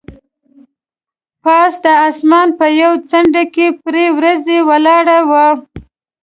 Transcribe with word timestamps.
پاس 1.43 1.73
د 1.85 1.85
اسمان 2.09 2.47
په 2.59 2.65
یوه 2.81 2.97
څنډه 3.09 3.43
کې 3.53 3.67
پرې 3.83 4.05
وریځ 4.17 4.45
ولاړه 4.69 5.19
وه. 5.29 5.45